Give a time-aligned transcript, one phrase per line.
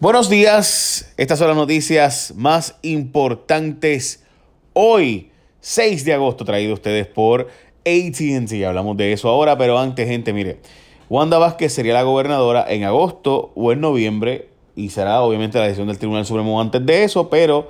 [0.00, 4.24] Buenos días, estas son las noticias más importantes
[4.72, 5.30] hoy,
[5.60, 7.48] 6 de agosto, traído ustedes por
[7.84, 8.64] ATT.
[8.66, 10.60] Hablamos de eso ahora, pero antes, gente, mire,
[11.10, 15.88] Wanda Vázquez sería la gobernadora en agosto o en noviembre y será obviamente la decisión
[15.88, 17.68] del Tribunal Supremo antes de eso, pero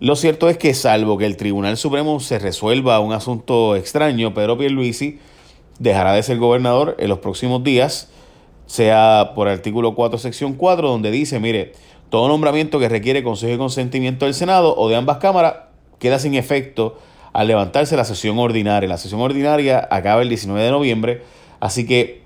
[0.00, 4.58] lo cierto es que salvo que el Tribunal Supremo se resuelva un asunto extraño, Pedro
[4.58, 5.18] Pierluisi
[5.78, 8.10] dejará de ser gobernador en los próximos días
[8.66, 11.72] sea por artículo 4, sección 4, donde dice, mire,
[12.10, 15.54] todo nombramiento que requiere consejo y consentimiento del Senado o de ambas cámaras
[15.98, 16.98] queda sin efecto
[17.32, 18.88] al levantarse la sesión ordinaria.
[18.88, 21.22] La sesión ordinaria acaba el 19 de noviembre,
[21.60, 22.22] así que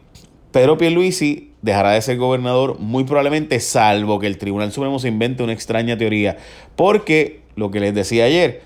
[0.52, 5.42] Pedro Pierluisi dejará de ser gobernador muy probablemente, salvo que el Tribunal Supremo se invente
[5.42, 6.36] una extraña teoría,
[6.76, 8.62] porque lo que les decía ayer,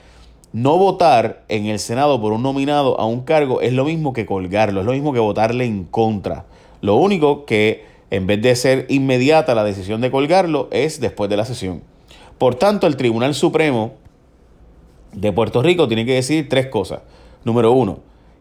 [0.53, 4.27] no votar en el Senado por un nominado a un cargo es lo mismo que
[4.27, 6.45] colgarlo, es lo mismo que votarle en contra.
[6.83, 11.39] Lo único que en vez de ser inmediata la decisión de colgarlo es después de
[11.39, 11.83] la sesión.
[12.37, 13.95] Por tanto, el Tribunal Supremo
[15.13, 17.01] de Puerto Rico tiene que decir tres cosas.
[17.45, 18.01] Número uno,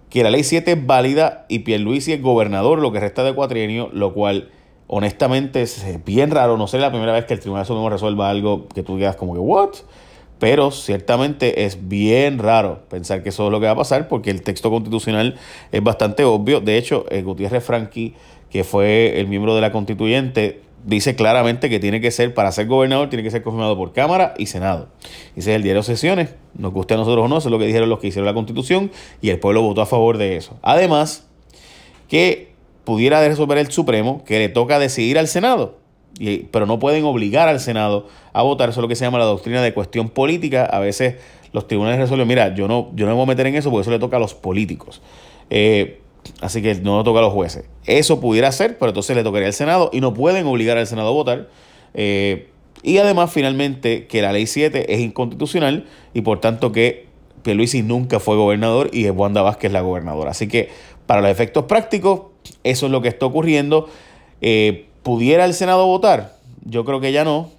[0.09, 3.89] que la ley 7 es válida y Pierluisi es gobernador lo que resta de cuatrienio,
[3.93, 4.49] lo cual
[4.87, 6.57] honestamente es bien raro.
[6.57, 9.33] No sé la primera vez que el Tribunal Supremo resuelva algo que tú digas como
[9.33, 9.69] que, ¿what?
[10.41, 14.31] Pero ciertamente es bien raro pensar que eso es lo que va a pasar porque
[14.31, 15.35] el texto constitucional
[15.71, 16.61] es bastante obvio.
[16.61, 18.15] De hecho, el Gutiérrez Franqui,
[18.49, 22.65] que fue el miembro de la constituyente, dice claramente que tiene que ser, para ser
[22.65, 24.87] gobernador, tiene que ser confirmado por Cámara y Senado.
[25.35, 26.33] Es el diario Sesiones.
[26.55, 28.33] Nos guste a nosotros o no, eso es lo que dijeron los que hicieron la
[28.33, 28.89] constitución
[29.21, 30.57] y el pueblo votó a favor de eso.
[30.63, 31.27] Además,
[32.07, 35.80] que pudiera resolver el Supremo que le toca decidir al Senado
[36.51, 38.69] pero no pueden obligar al Senado a votar.
[38.69, 40.65] Eso es lo que se llama la doctrina de cuestión política.
[40.65, 41.15] A veces
[41.53, 43.81] los tribunales resuelven, mira, yo no, yo no me voy a meter en eso porque
[43.81, 45.01] eso le toca a los políticos.
[45.49, 45.99] Eh,
[46.41, 47.65] así que no lo toca a los jueces.
[47.85, 51.09] Eso pudiera ser, pero entonces le tocaría al Senado y no pueden obligar al Senado
[51.09, 51.49] a votar.
[51.93, 52.47] Eh,
[52.83, 57.07] y además, finalmente, que la ley 7 es inconstitucional y por tanto que
[57.43, 60.31] Pierluisi nunca fue gobernador y es Wanda Vázquez la gobernadora.
[60.31, 60.69] Así que,
[61.05, 62.21] para los efectos prácticos,
[62.63, 63.89] eso es lo que está ocurriendo.
[64.41, 66.35] Eh, ¿Pudiera el Senado votar?
[66.63, 67.49] Yo creo que ya no,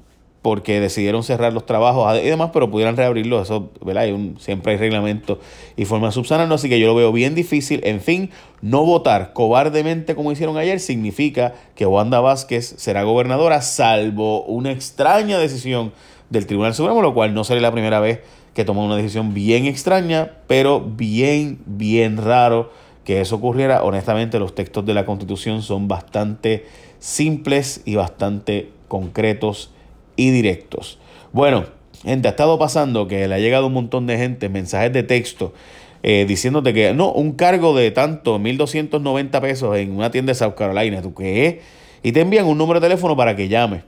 [0.43, 3.45] porque decidieron cerrar los trabajos y demás, pero pudieran reabrirlos.
[3.45, 4.05] Eso, ¿verdad?
[4.05, 5.39] Hay un, siempre hay reglamento
[5.77, 7.81] y forma de subsanarlo, así que yo lo veo bien difícil.
[7.85, 8.31] En fin,
[8.61, 15.39] no votar cobardemente como hicieron ayer significa que Wanda Vázquez será gobernadora, salvo una extraña
[15.39, 15.93] decisión
[16.29, 18.21] del Tribunal Supremo, lo cual no sería la primera vez
[18.55, 22.71] que toma una decisión bien extraña, pero bien, bien raro
[23.05, 23.83] que eso ocurriera.
[23.83, 26.67] Honestamente, los textos de la Constitución son bastante
[26.99, 29.71] simples y bastante concretos
[30.17, 30.99] y directos.
[31.33, 31.65] Bueno,
[32.03, 35.53] gente, ha estado pasando que le ha llegado un montón de gente, mensajes de texto,
[36.03, 40.55] eh, diciéndote que no, un cargo de tanto, 1.290 pesos en una tienda de South
[40.55, 41.61] Carolina, ¿tú qué?
[42.03, 43.85] Y te envían un número de teléfono para que llames.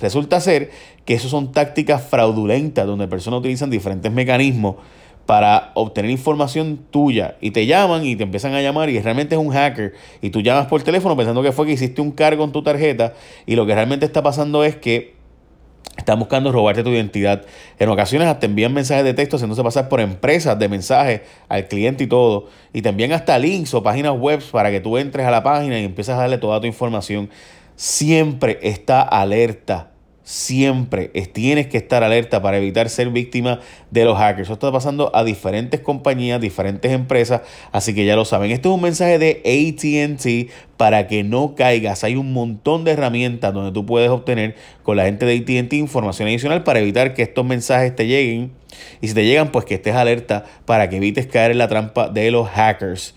[0.00, 0.70] Resulta ser
[1.04, 4.76] que eso son tácticas fraudulentas donde personas utilizan diferentes mecanismos
[5.28, 9.38] para obtener información tuya y te llaman y te empiezan a llamar y realmente es
[9.38, 12.50] un hacker y tú llamas por teléfono pensando que fue que hiciste un cargo en
[12.50, 13.12] tu tarjeta
[13.44, 15.16] y lo que realmente está pasando es que
[15.98, 17.44] están buscando robarte tu identidad.
[17.78, 22.04] En ocasiones hasta envían mensajes de texto haciéndose pasar por empresas de mensajes al cliente
[22.04, 22.46] y todo.
[22.72, 25.78] Y te envían hasta links o páginas web para que tú entres a la página
[25.78, 27.28] y empieces a darle toda tu información.
[27.76, 29.87] Siempre está alerta
[30.28, 34.48] siempre tienes que estar alerta para evitar ser víctima de los hackers.
[34.48, 37.40] Eso está pasando a diferentes compañías, diferentes empresas,
[37.72, 38.50] así que ya lo saben.
[38.50, 42.04] Este es un mensaje de ATT para que no caigas.
[42.04, 46.28] Hay un montón de herramientas donde tú puedes obtener con la gente de ATT información
[46.28, 48.52] adicional para evitar que estos mensajes te lleguen.
[49.00, 52.10] Y si te llegan, pues que estés alerta para que evites caer en la trampa
[52.10, 53.14] de los hackers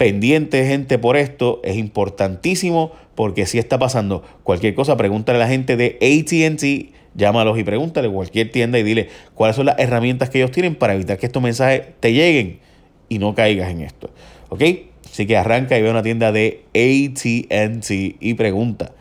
[0.00, 5.46] pendiente gente por esto, es importantísimo porque si está pasando cualquier cosa, pregúntale a la
[5.46, 10.38] gente de ATT, llámalos y pregúntale cualquier tienda y dile cuáles son las herramientas que
[10.38, 12.60] ellos tienen para evitar que estos mensajes te lleguen
[13.10, 14.08] y no caigas en esto.
[14.48, 14.62] ¿Ok?
[15.04, 18.92] Así que arranca y ve a una tienda de ATT y pregunta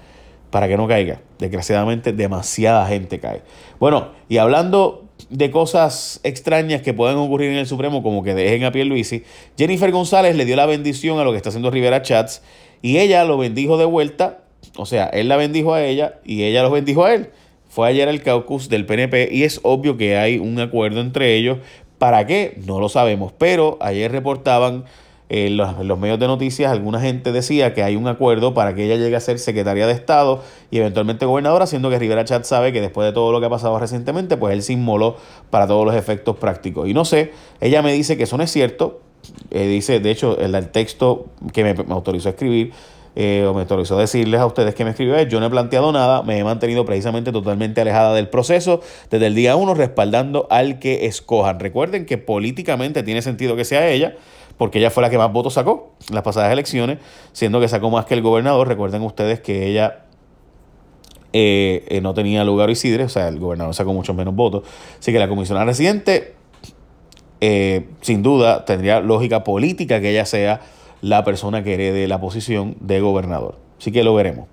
[0.50, 1.22] para que no caiga.
[1.38, 3.42] Desgraciadamente, demasiada gente cae.
[3.80, 8.64] Bueno, y hablando de cosas extrañas que pueden ocurrir en el Supremo, como que dejen
[8.64, 9.24] a Pierluisi,
[9.58, 12.42] Jennifer González le dio la bendición a lo que está haciendo Rivera Chats
[12.82, 14.40] y ella lo bendijo de vuelta,
[14.76, 17.30] o sea, él la bendijo a ella y ella lo bendijo a él.
[17.68, 21.60] Fue ayer al caucus del PNP y es obvio que hay un acuerdo entre ellos.
[22.00, 22.58] ¿Para qué?
[22.66, 24.86] No lo sabemos, pero ayer reportaban
[25.30, 28.96] en los, medios de noticias, alguna gente decía que hay un acuerdo para que ella
[28.96, 30.42] llegue a ser secretaria de Estado
[30.72, 33.50] y eventualmente gobernadora, siendo que Rivera Chat sabe que después de todo lo que ha
[33.50, 35.18] pasado recientemente, pues él se inmoló
[35.52, 36.90] para todos los efectos prácticos.
[36.90, 37.32] Y no sé,
[37.62, 39.02] ella me dice que eso no es cierto.
[39.52, 42.74] Eh, dice, de hecho, el, el texto que me, autorizó a escribir
[43.16, 46.22] eh, o me autorizó decirles a ustedes que me escribió, yo no he planteado nada,
[46.22, 51.06] me he mantenido precisamente totalmente alejada del proceso desde el día uno, respaldando al que
[51.06, 51.60] escojan.
[51.60, 54.16] Recuerden que políticamente tiene sentido que sea ella,
[54.58, 57.00] porque ella fue la que más votos sacó en las pasadas elecciones,
[57.34, 58.68] siendo que sacó más que el gobernador.
[58.68, 60.06] Recuerden ustedes que ella
[61.34, 64.64] eh, eh, no tenía lugar Isidre, o sea, el gobernador sacó muchos menos votos.
[65.00, 66.36] Así que la comisionada residente,
[68.02, 70.62] sin duda, tendría lógica política que ella sea
[71.02, 73.56] la persona que herede la posición de gobernador.
[73.80, 74.48] Así que lo veremos.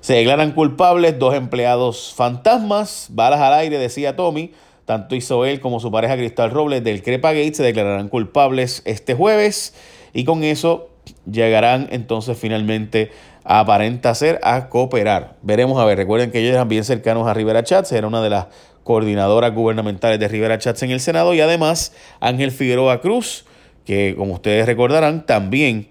[0.00, 4.52] Se declaran culpables dos empleados fantasmas, balas al aire, decía Tommy.
[4.84, 9.14] Tanto hizo él como su pareja Cristal Robles del Crepa Gates se declararán culpables este
[9.14, 9.74] jueves
[10.12, 10.90] y con eso
[11.28, 13.10] llegarán entonces finalmente
[13.42, 15.36] a aparenta ser a cooperar.
[15.42, 18.30] Veremos a ver, recuerden que ellos eran bien cercanos a Rivera Chats, era una de
[18.30, 18.46] las
[18.84, 23.44] coordinadoras gubernamentales de Rivera Chats en el Senado y además Ángel Figueroa Cruz
[23.86, 25.88] que como ustedes recordarán, también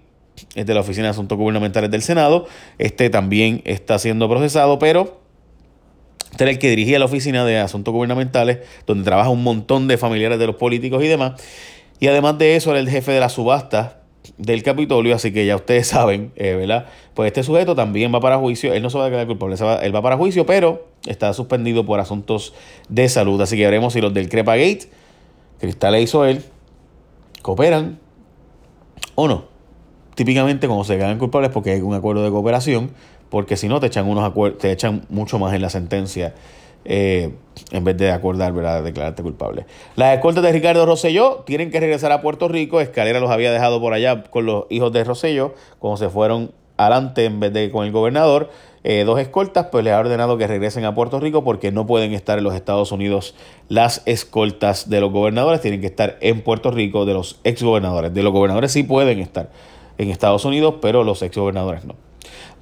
[0.54, 2.46] es de la Oficina de Asuntos Gubernamentales del Senado.
[2.78, 5.18] Este también está siendo procesado, pero
[6.30, 9.96] este era el que dirigía la Oficina de Asuntos Gubernamentales, donde trabaja un montón de
[9.96, 11.40] familiares de los políticos y demás.
[11.98, 14.02] Y además de eso, era el jefe de la subasta
[14.36, 16.86] del Capitolio, así que ya ustedes saben, eh, ¿verdad?
[17.14, 19.94] Pues este sujeto también va para juicio, él no se va a quedar culpable, él
[19.94, 22.52] va para juicio, pero está suspendido por asuntos
[22.90, 24.90] de salud, así que veremos si los del Crepa Gate,
[25.58, 26.42] Cristal e hizo él,
[27.42, 27.98] cooperan
[29.14, 29.44] o no.
[30.14, 32.92] Típicamente cuando se quedan culpables porque hay un acuerdo de cooperación,
[33.28, 36.34] porque si no te echan unos te echan mucho más en la sentencia
[36.88, 37.34] eh,
[37.72, 39.66] en vez de acordar, ¿verdad?, declararte culpable.
[39.96, 42.80] Las escoltas de Ricardo Rosselló tienen que regresar a Puerto Rico.
[42.80, 47.24] Escalera los había dejado por allá con los hijos de Rosselló cuando se fueron adelante
[47.24, 48.50] en vez de con el gobernador.
[48.88, 52.12] Eh, dos escoltas, pues le ha ordenado que regresen a Puerto Rico porque no pueden
[52.12, 53.34] estar en los Estados Unidos
[53.68, 58.14] las escoltas de los gobernadores, tienen que estar en Puerto Rico de los exgobernadores.
[58.14, 59.50] De los gobernadores sí pueden estar
[59.98, 62.05] en Estados Unidos, pero los exgobernadores no.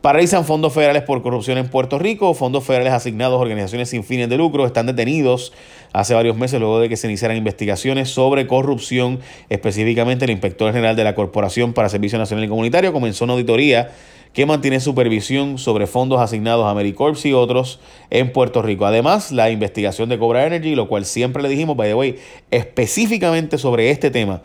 [0.01, 2.35] Paralizan fondos federales por corrupción en Puerto Rico.
[2.35, 5.55] Fondos federales asignados a organizaciones sin fines de lucro están detenidos
[5.95, 9.21] hace varios meses luego de que se iniciaran investigaciones sobre corrupción.
[9.49, 13.93] Específicamente, el inspector general de la Corporación para Servicio Nacional y Comunitario comenzó una auditoría
[14.35, 17.81] que mantiene supervisión sobre fondos asignados a Americorps y otros
[18.11, 18.85] en Puerto Rico.
[18.85, 22.17] Además, la investigación de Cobra Energy, lo cual siempre le dijimos, by the way,
[22.51, 24.43] específicamente sobre este tema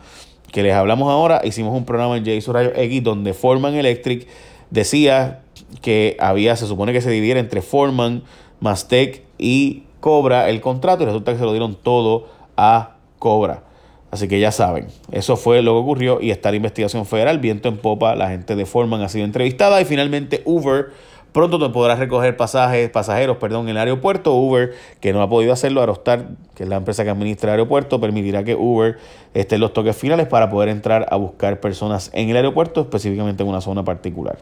[0.52, 4.26] que les hablamos ahora, hicimos un programa en Jason Rayo X donde Forman Electric
[4.70, 5.40] decía
[5.82, 8.22] que había, se supone que se dividiera entre Forman,
[8.60, 12.26] Mastec y Cobra el contrato y resulta que se lo dieron todo
[12.56, 13.64] a Cobra.
[14.10, 17.76] Así que ya saben, eso fue lo que ocurrió y está investigación federal, viento en
[17.76, 20.88] popa, la gente de Forman ha sido entrevistada y finalmente Uber
[21.32, 24.34] pronto te podrá recoger pasajes, pasajeros perdón, en el aeropuerto.
[24.34, 28.00] Uber, que no ha podido hacerlo, Aerostar, que es la empresa que administra el aeropuerto,
[28.00, 28.98] permitirá que Uber
[29.34, 33.42] esté en los toques finales para poder entrar a buscar personas en el aeropuerto, específicamente
[33.42, 34.38] en una zona particular.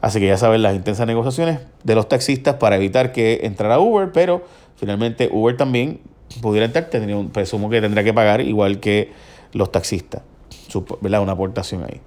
[0.00, 4.12] Así que ya saben las intensas negociaciones de los taxistas para evitar que entrara Uber,
[4.12, 4.44] pero
[4.76, 6.00] finalmente Uber también
[6.40, 9.12] pudiera entrar, tendría un, presumo que tendrá que pagar igual que
[9.52, 10.22] los taxistas.
[11.00, 11.22] ¿verdad?
[11.22, 12.00] Una aportación ahí.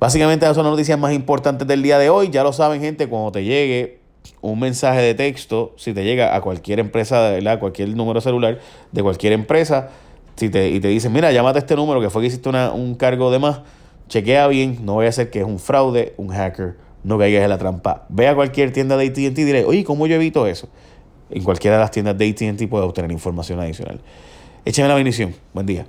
[0.00, 2.30] Básicamente esas son las noticias más importantes del día de hoy.
[2.30, 4.00] Ya lo saben, gente, cuando te llegue
[4.40, 7.58] un mensaje de texto, si te llega a cualquier empresa, ¿verdad?
[7.60, 8.58] cualquier número celular
[8.92, 9.90] de cualquier empresa,
[10.34, 12.72] si te, y te dicen, mira, llámate a este número que fue que hiciste una,
[12.72, 13.60] un cargo de más,
[14.08, 16.76] chequea bien, no vaya a ser que es un fraude, un hacker,
[17.06, 18.04] no caigas en la trampa.
[18.10, 20.68] Ve a cualquier tienda de ATT y dile, oye, ¿cómo yo evito eso?
[21.30, 24.00] en cualquiera de las tiendas de ATT puede obtener información adicional.
[24.64, 25.34] Écheme la bendición.
[25.52, 25.86] Buen día.